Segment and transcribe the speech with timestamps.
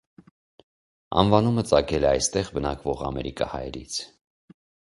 [1.23, 4.01] Անվանումը ծագել է այստեղ բնակվող ամերիկահայերից։